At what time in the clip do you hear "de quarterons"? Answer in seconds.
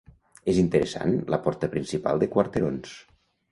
2.25-2.99